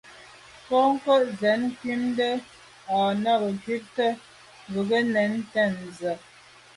[0.67, 2.31] Bwɔ́ŋkə́’ cɛ̌d cúptə́
[2.97, 4.11] â nə̀ cúptə́
[4.71, 5.01] bú gə́
[5.53, 6.11] tɛ̌n zí.